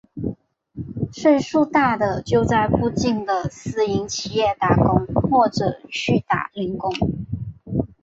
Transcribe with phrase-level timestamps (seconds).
[1.13, 6.91] 岁数大的就在附近的私营企业打工或者去打零工。